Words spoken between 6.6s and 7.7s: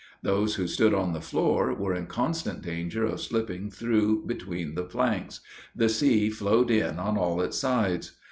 in on all its